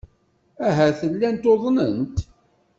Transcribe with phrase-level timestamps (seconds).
[0.67, 2.17] Ahat llant uḍnent.